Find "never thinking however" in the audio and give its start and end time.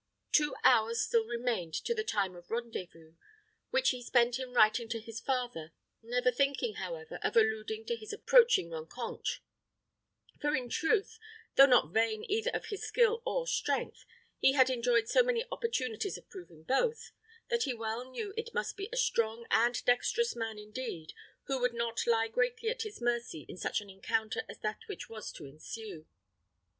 6.01-7.19